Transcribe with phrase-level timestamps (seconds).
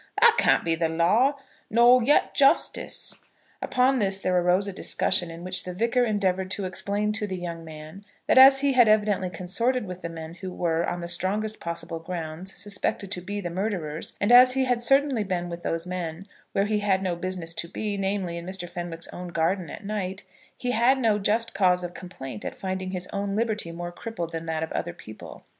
[0.19, 1.35] That can't be law,
[1.69, 3.19] nor yet justice."
[3.61, 7.37] Upon this there arose a discussion in which the Vicar endeavoured to explain to the
[7.37, 11.07] young man that as he had evidently consorted with the men who were, on the
[11.07, 15.61] strongest possible grounds, suspected to be the murderers, and as he had certainly been with
[15.61, 18.67] those men where he had no business to be, namely, in Mr.
[18.67, 20.23] Fenwick's own garden at night,
[20.57, 24.47] he had no just cause of complaint at finding his own liberty more crippled than
[24.47, 25.43] that of other people.